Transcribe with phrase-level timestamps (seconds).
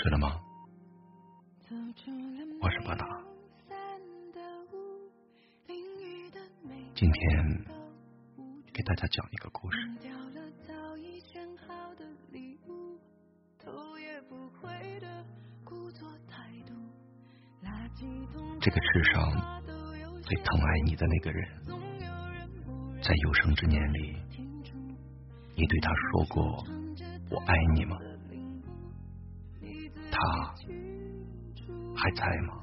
[0.00, 0.40] 睡了吗？
[2.60, 3.04] 我是巴达。
[6.94, 7.64] 今天
[8.72, 9.78] 给大家讲一个故事。
[18.60, 19.62] 这个世上
[20.22, 21.48] 最疼爱你的那个人，
[23.02, 24.16] 在有生之年里，
[25.56, 26.64] 你对他说过
[27.30, 27.98] “我爱你”吗？
[30.20, 30.54] 他
[31.96, 32.54] 还在吗？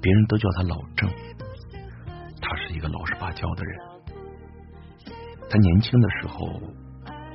[0.00, 1.10] 别人都叫他老郑，
[2.40, 3.78] 他是一个老实巴交的人。
[5.50, 6.60] 他年轻的时候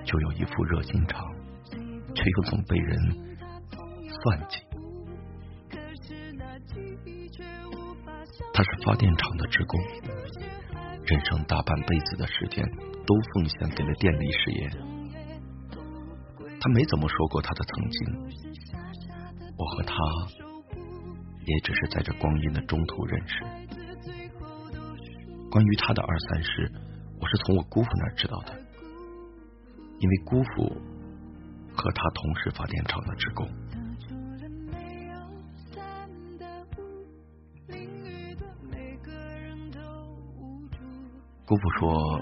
[0.03, 1.21] 就有一副热心肠，
[2.15, 3.37] 却又总被人
[4.09, 4.59] 算计。
[8.51, 9.79] 他是发电厂的职工，
[11.05, 12.65] 人生大半辈子的时间
[13.05, 14.71] 都奉献给了电力事业。
[16.65, 18.07] 他没怎么说过他的曾经，
[19.55, 19.93] 我和他
[21.45, 23.43] 也只是在这光阴的中途认识。
[25.51, 26.71] 关于他的二三事，
[27.21, 28.59] 我是从我姑父那儿知道的，
[29.99, 30.75] 因为姑父
[31.71, 33.47] 和他同是发电厂的职工。
[41.45, 42.19] 姑父说，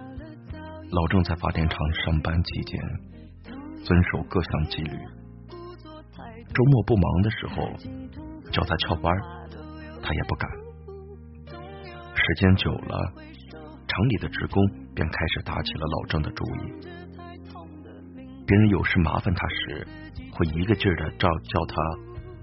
[0.92, 2.78] 老郑在发电厂上班期间。
[3.84, 4.98] 遵守各项纪律，
[6.54, 7.56] 周末不忙的时候
[8.50, 9.14] 叫他翘班，
[10.02, 10.50] 他也不敢。
[12.16, 13.14] 时间久了，
[13.86, 16.72] 厂里的职工便开始打起了老郑的主意。
[18.48, 19.86] 别人有事麻烦他时，
[20.32, 21.76] 会一个劲儿的叫叫他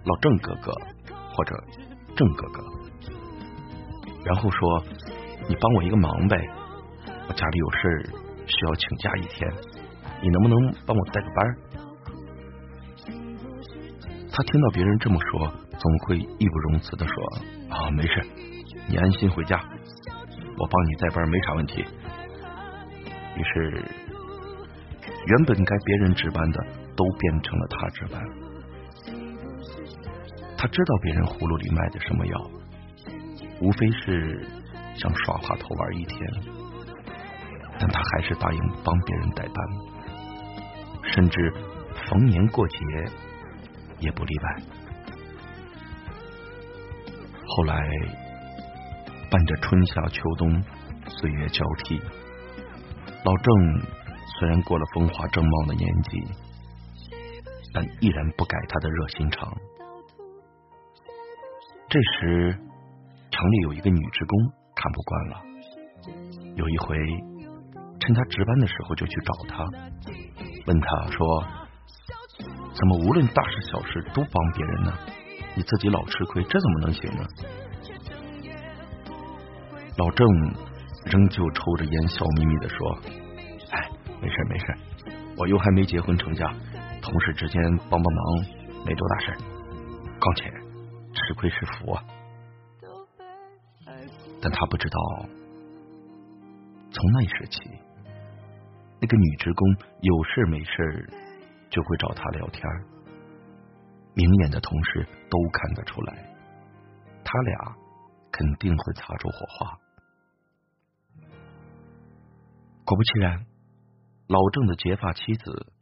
[0.04, 0.72] 老郑哥哥
[1.32, 1.56] 或者
[2.14, 2.62] 郑哥哥，
[4.26, 4.84] 然后说
[5.48, 6.36] ：“你帮我一个忙呗，
[7.28, 8.10] 我家里有事
[8.46, 9.50] 需要请假一天。”
[10.22, 11.56] 你能不能帮我带个班？
[14.32, 17.14] 他听到别人这么说，总会义不容辞的说
[17.68, 18.22] ：“啊，没事，
[18.88, 21.84] 你安心回家，我帮你带班没啥问题。”
[23.36, 23.84] 于是，
[25.26, 26.64] 原本该别人值班的，
[26.96, 28.22] 都变成了他值班。
[30.56, 32.50] 他知道别人葫芦里卖的什么药，
[33.60, 34.46] 无非是
[34.94, 36.30] 想耍滑头玩一天，
[37.78, 39.89] 但他还是答应帮别人代班。
[41.12, 41.52] 甚至
[42.08, 42.76] 逢年过节
[43.98, 44.62] 也不例外。
[47.46, 47.74] 后来
[49.30, 50.62] 伴着春夏秋冬
[51.08, 51.98] 岁月交替，
[53.24, 53.80] 老郑
[54.38, 56.22] 虽然过了风华正茂的年纪，
[57.74, 59.52] 但依然不改他的热心肠。
[61.88, 62.56] 这时
[63.32, 64.38] 厂里有一个女职工
[64.76, 65.42] 看不惯了，
[66.54, 66.96] 有一回
[67.98, 69.64] 趁他值班的时候就去找他。
[70.70, 71.44] 问他说
[72.78, 74.92] ：“怎么无论大事小事都帮别人呢？
[75.56, 77.24] 你自己老吃亏，这怎么能行呢？”
[79.98, 80.24] 老郑
[81.06, 82.98] 仍旧抽着烟，笑眯眯的说
[83.74, 83.90] ：“哎，
[84.22, 84.66] 没事没事，
[85.36, 86.46] 我又还没结婚成家，
[87.02, 87.60] 同事之间
[87.90, 88.44] 帮帮忙
[88.86, 89.32] 没多大事。
[90.20, 92.04] 况且吃亏是福啊。”
[94.40, 94.98] 但他不知道，
[96.92, 97.60] 从那时起。
[99.00, 99.66] 那个女职工
[100.02, 101.08] 有事没事
[101.70, 102.62] 就会找他聊天，
[104.14, 106.14] 明眼的同事都看得出来，
[107.24, 107.76] 他俩
[108.30, 109.78] 肯定会擦出火花。
[112.84, 113.46] 果不其然，
[114.26, 115.72] 老郑的结发妻子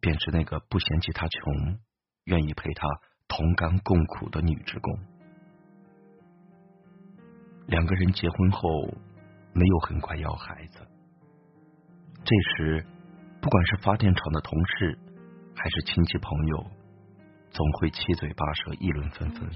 [0.00, 1.78] 便是那个不嫌弃他穷、
[2.24, 2.88] 愿意陪他
[3.28, 4.98] 同甘共苦的女职工。
[7.66, 8.68] 两个人结婚后
[9.52, 10.80] 没有很快要孩子。
[12.28, 12.84] 这时，
[13.40, 14.98] 不管是发电厂的同事，
[15.56, 16.66] 还是亲戚朋友，
[17.50, 19.48] 总会七嘴八舌议论纷纷，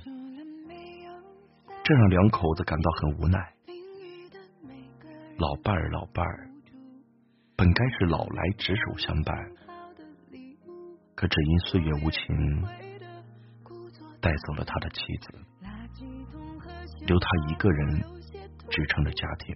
[1.85, 3.39] 这让两口子感到很无奈。
[5.37, 6.49] 老伴儿，老伴儿，
[7.57, 9.37] 本该是老来执手相伴，
[11.15, 12.63] 可只因岁月无情，
[14.19, 15.29] 带走了他的妻子，
[17.07, 18.01] 留他一个人
[18.71, 19.55] 支撑着家庭。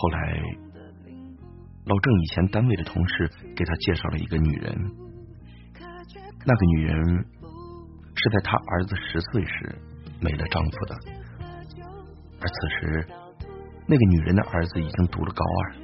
[0.00, 0.18] 后来，
[1.86, 4.72] 老郑以前单位的同事给他介绍了一个女人，
[6.46, 7.26] 那个女人
[8.14, 9.76] 是在他儿子十岁时
[10.20, 10.94] 没了丈夫的，
[12.40, 13.08] 而此时
[13.88, 15.74] 那个女人的儿子已经读了高二，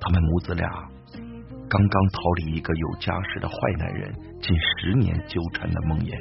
[0.00, 0.66] 他们母子俩
[1.68, 6.16] 刚刚逃离一个有家室的坏男人近十年纠缠的梦魇。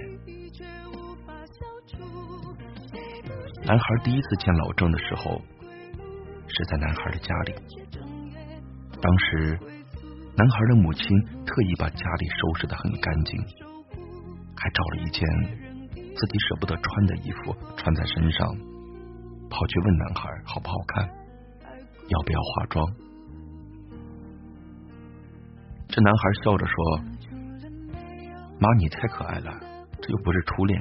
[3.63, 5.41] 男孩第一次见老郑的时候。
[6.61, 7.55] 是在男孩的家里。
[9.01, 9.57] 当时，
[10.37, 11.03] 男孩的母亲
[11.43, 13.41] 特意把家里收拾的很干净，
[14.55, 15.27] 还找了一件
[15.97, 18.47] 自己舍不得穿的衣服穿在身上，
[19.49, 21.09] 跑去问男孩好不好看，
[22.09, 22.85] 要不要化妆。
[25.87, 27.01] 这男孩笑着说
[28.61, 29.51] ：“妈，你太可爱了，
[29.99, 30.79] 这又不是初恋，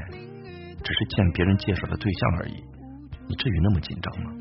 [0.84, 2.62] 只是见别人介绍的对象而已，
[3.26, 4.32] 你至于那么紧张吗？”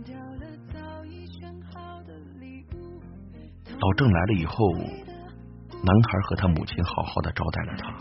[3.80, 4.74] 老郑来了以后，
[5.72, 7.94] 男孩和他母亲好好的招待了他。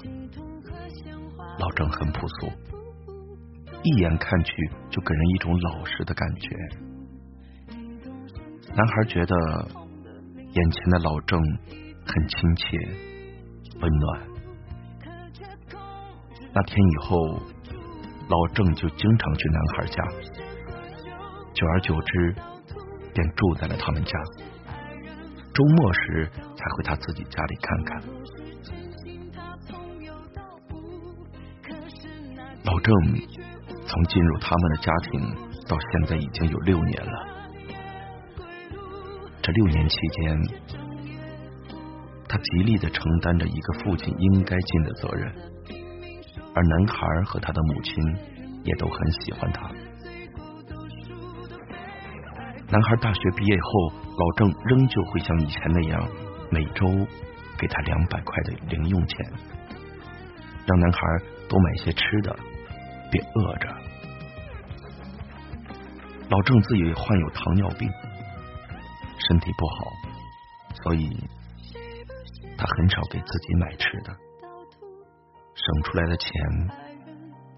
[1.59, 2.51] 老郑很朴素，
[3.83, 4.53] 一眼看去
[4.91, 6.49] 就给人一种老实的感觉。
[8.75, 9.37] 男孩觉得
[10.53, 11.41] 眼前的老郑
[12.05, 12.77] 很亲切、
[13.81, 14.29] 温暖。
[16.53, 17.17] 那天以后，
[18.29, 20.05] 老郑就经常去男孩家，
[21.55, 22.35] 久而久之，
[23.15, 24.19] 便住在了他们家。
[25.59, 28.01] 周末时才回他自己家里看看。
[32.63, 32.95] 老郑
[33.85, 35.35] 从进入他们的家庭
[35.67, 37.27] 到现在已经有六年了。
[39.43, 40.41] 这六年期间，
[42.29, 45.35] 他极力的承担着一个父亲应该尽的责任，
[46.55, 48.17] 而男孩和他的母亲
[48.63, 49.69] 也都很喜欢他。
[52.71, 56.07] 男孩大学毕业后，老郑仍旧会像以前那样，
[56.51, 56.87] 每周
[57.59, 59.33] 给他两百块的零用钱，
[60.67, 61.01] 让男孩
[61.49, 62.37] 多买些吃的，
[63.11, 63.75] 别饿着。
[66.29, 67.91] 老郑自己患有糖尿病，
[69.27, 69.91] 身体不好，
[70.83, 71.09] 所以
[72.59, 74.15] 他很少给自己买吃的，
[75.55, 76.31] 省出来的钱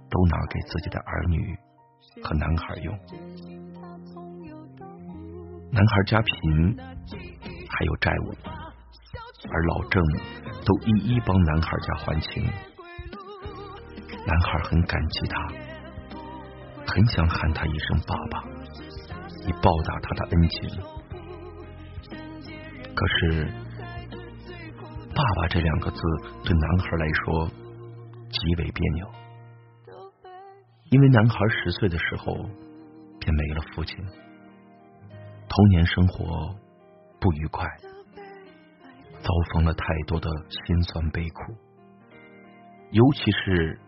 [0.08, 1.58] 都拿给自己的儿女
[2.22, 2.96] 和男孩用。
[5.72, 8.34] 男孩家贫，还有债务，
[9.50, 10.02] 而老郑
[10.64, 12.44] 都一一帮男孩家还清。
[14.26, 15.48] 男孩很感激他，
[16.86, 18.42] 很想喊他一声爸爸，
[19.46, 20.70] 以报答他的恩情。
[22.94, 23.48] 可是，
[25.14, 26.02] 爸爸这两个字
[26.44, 27.48] 对男孩来说
[28.28, 29.06] 极为别扭，
[30.90, 32.34] 因为男孩十岁的时候
[33.20, 33.96] 便没了父亲。
[35.52, 36.54] 童年生活
[37.20, 37.66] 不愉快，
[39.20, 41.52] 遭逢了太多的辛酸悲苦，
[42.92, 43.80] 尤其是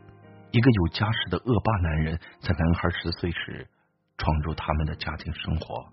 [0.51, 3.69] 一个有家室的恶霸男人，在男孩十岁时
[4.19, 5.89] 闯入他们的家庭生活，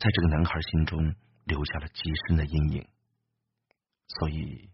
[0.00, 1.14] 在这个男孩心中
[1.44, 2.84] 留下了极深的阴影。
[4.08, 4.70] 所以，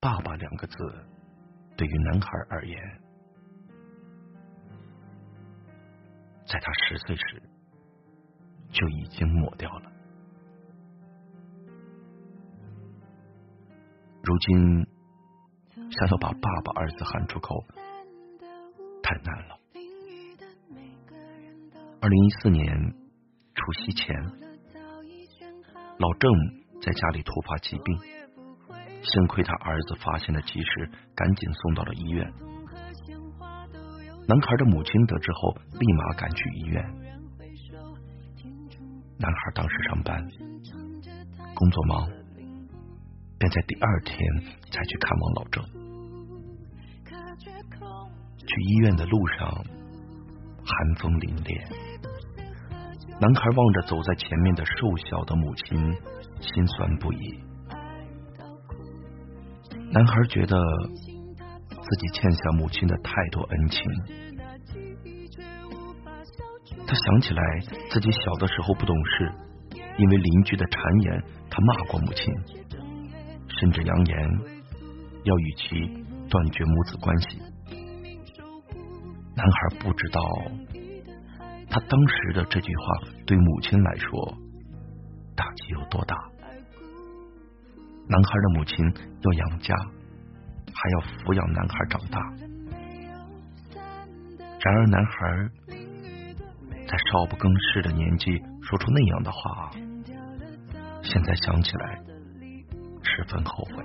[0.00, 0.74] 爸爸两个字
[1.76, 2.78] 对于男孩而言，
[6.46, 7.42] 在他十岁时。
[8.70, 9.92] 就已经抹掉了。
[14.22, 14.86] 如今
[15.90, 17.64] 想要把“爸爸”二字喊出口，
[19.02, 19.56] 太难了。
[22.00, 22.94] 二零一四年
[23.54, 24.14] 除夕前，
[25.98, 26.32] 老郑
[26.82, 27.98] 在家里突发疾病，
[29.02, 32.32] 幸亏他儿子发现的及时，赶紧送到了医院。
[34.28, 37.05] 男孩的母亲得知后，立马赶去医院。
[39.18, 40.28] 男孩当时上班，
[41.54, 42.06] 工作忙，
[43.38, 44.18] 便在第二天
[44.70, 45.64] 才去看望老郑。
[48.36, 49.48] 去医院的路上，
[50.64, 51.58] 寒风凛冽。
[53.18, 54.72] 男孩望着走在前面的瘦
[55.08, 55.94] 小的母亲，
[56.40, 57.40] 心酸不已。
[59.90, 60.58] 男孩觉得
[61.70, 63.82] 自己欠下母亲的太多恩情。
[66.86, 67.42] 他想起来
[67.90, 69.32] 自己小的时候不懂事，
[69.98, 72.32] 因为邻居的谗言，他骂过母亲，
[73.58, 74.16] 甚至扬言
[75.24, 77.42] 要与其断绝母子关系。
[79.34, 80.20] 男孩不知道，
[81.68, 82.82] 他当时的这句话
[83.26, 84.38] 对母亲来说
[85.34, 86.16] 打击有多大。
[88.08, 89.74] 男孩的母亲要养家，
[90.72, 92.20] 还要抚养男孩长大，
[94.60, 95.50] 然而男孩。
[96.88, 98.30] 在少不更事的年纪
[98.62, 99.70] 说出那样的话，
[101.02, 102.00] 现在想起来
[103.02, 103.84] 十分后悔。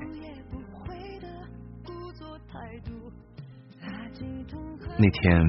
[4.98, 5.44] 那天，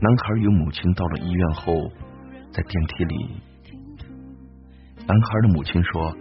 [0.00, 1.72] 男孩与母亲到了医院后，
[2.52, 3.42] 在电梯里，
[5.06, 6.14] 男孩的母亲说：“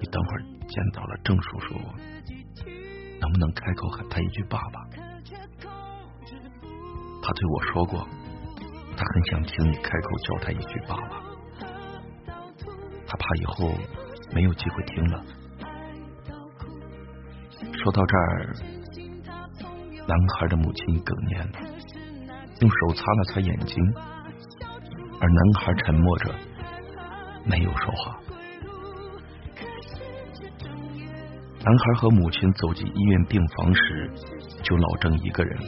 [0.00, 1.74] 你等会儿见到了郑叔叔，
[3.20, 4.84] 能不能开口喊他一句爸爸？”
[7.22, 8.06] 他对我说过。
[8.96, 11.22] 他很想听你开口叫他一句爸爸，
[13.06, 13.70] 他怕以后
[14.34, 15.22] 没有机会听了。
[17.72, 18.56] 说到这儿，
[20.08, 21.58] 男孩的母亲哽咽了，
[22.60, 23.76] 用手擦了擦眼睛，
[25.20, 26.34] 而男孩沉默着，
[27.44, 28.18] 没有说话。
[31.62, 34.10] 男孩和母亲走进医院病房时，
[34.62, 35.58] 就老郑一个人。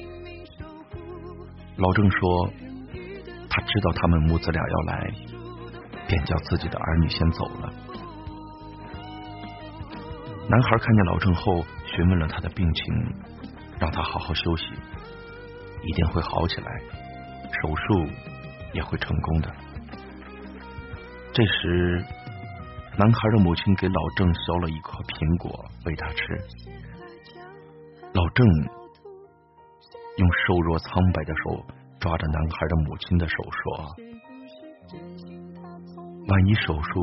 [1.76, 2.50] 老郑说，
[3.60, 5.10] 知道他们母子俩要来，
[6.06, 7.72] 便叫自己的儿女先走了。
[10.48, 13.14] 男孩看见老郑后，询问了他的病情，
[13.78, 14.64] 让他好好休息，
[15.82, 16.66] 一定会好起来，
[17.62, 18.06] 手术
[18.72, 19.52] 也会成功的。
[21.32, 22.04] 这时。
[23.00, 26.36] 男孩的母亲给老郑削了一块苹果喂他吃，
[28.12, 28.44] 老郑
[30.16, 31.64] 用瘦弱苍白的手
[32.00, 33.96] 抓着男孩的母亲的手说
[36.28, 37.00] ：“万一手术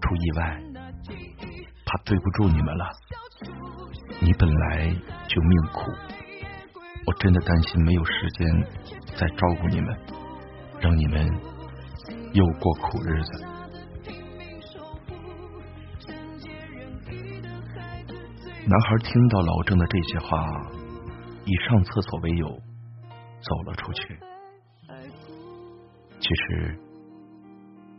[0.00, 0.62] 出意外，
[1.84, 2.88] 怕对不住你们了。
[4.20, 4.94] 你本来
[5.26, 5.90] 就命苦，
[7.06, 8.64] 我真的担心没有时间
[9.16, 9.98] 再照顾你们，
[10.80, 11.26] 让你们
[12.32, 13.44] 又过苦日子。”
[18.66, 20.46] 男孩听到老郑的这些话，
[21.44, 22.58] 以上厕所为由
[23.44, 24.18] 走了出去。
[26.20, 26.78] 其实，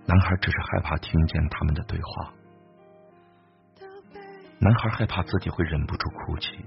[0.05, 2.33] 男孩只是害怕听见他们的对话。
[4.59, 6.65] 男孩害怕自己会忍不住哭泣。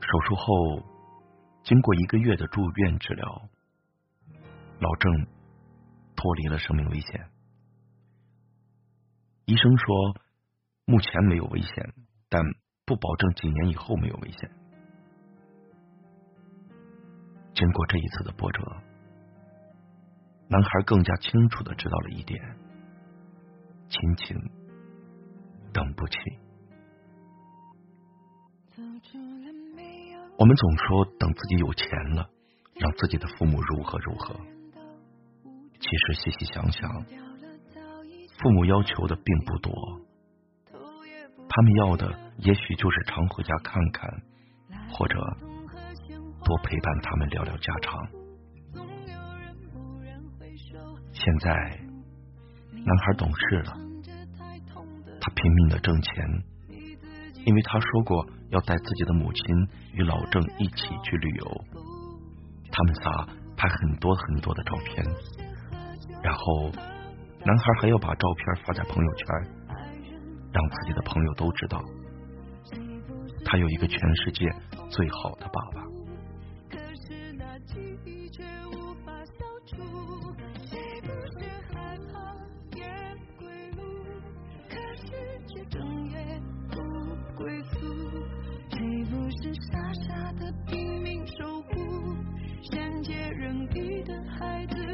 [0.00, 0.82] 手术后，
[1.62, 3.48] 经过一个月的住院治疗，
[4.80, 5.26] 老郑
[6.16, 7.28] 脱离了生命危险。
[9.46, 10.16] 医生说。
[10.86, 11.94] 目前没有危险，
[12.28, 12.42] 但
[12.84, 14.50] 不保证几年以后没有危险。
[17.54, 18.62] 经过这一次的波折，
[20.48, 22.40] 男孩更加清楚的知道了一点：
[23.88, 24.36] 亲情
[25.72, 26.16] 等不起。
[30.36, 32.28] 我们总说等自己有钱了，
[32.74, 34.34] 让自己的父母如何如何。
[35.78, 37.04] 其实细细想想，
[38.38, 39.72] 父母要求的并不多。
[41.48, 44.10] 他们要的也许就是常回家看看，
[44.90, 45.16] 或者
[46.44, 47.98] 多陪伴他们聊聊家常。
[51.12, 51.50] 现在
[52.70, 53.76] 男孩懂事了，
[55.20, 56.44] 他拼命的挣钱，
[57.46, 61.64] 因为他说过要带自己的母亲与老郑一起去旅游，
[62.70, 65.04] 他们仨拍很多很多的照片，
[66.22, 66.70] 然后
[67.44, 69.26] 男孩还要把照片发在朋友圈。
[70.54, 71.82] 让自己的朋友都知道，
[73.44, 74.46] 他有一个全世界
[74.88, 75.93] 最好的爸爸。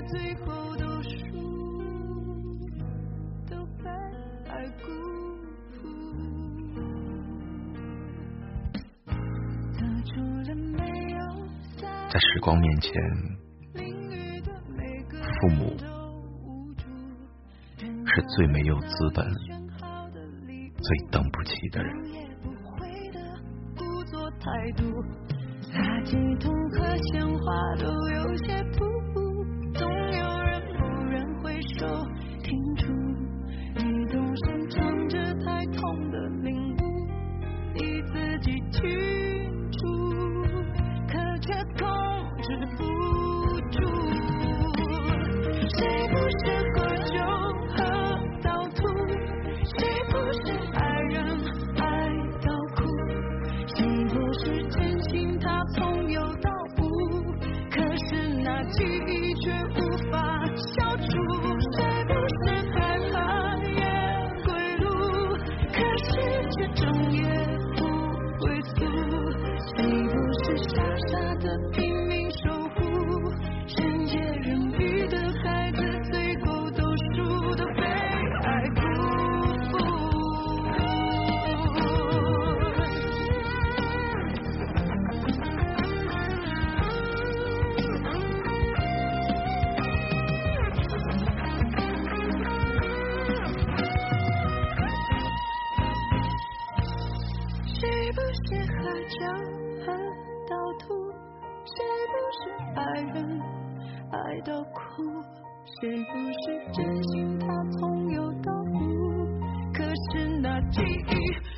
[0.09, 1.09] 最后都输，
[3.49, 3.88] 都被
[4.49, 4.87] 爱辜
[5.73, 5.78] 负。
[12.11, 12.92] 在时光面前，
[15.40, 15.76] 父母
[18.07, 19.25] 是最没有资本、
[20.76, 21.95] 最等不起的人。
[26.73, 28.61] 和鲜花都有些。
[38.42, 39.87] 记清楚
[41.09, 41.87] 可却控
[42.42, 43.20] 制不
[68.79, 72.10] 谁不是傻傻的拼
[99.09, 99.35] 江
[99.80, 99.92] 河
[100.49, 101.11] 倒吐
[101.64, 101.75] 谁
[102.11, 102.40] 不是
[102.76, 103.40] 爱人
[104.11, 105.02] 爱到哭
[105.80, 107.47] 谁不是真心它
[107.78, 109.26] 从有到无
[109.73, 111.50] 可是那记忆